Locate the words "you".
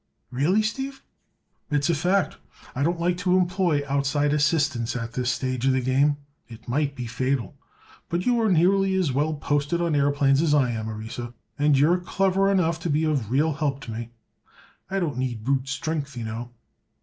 8.25-8.41, 16.17-16.23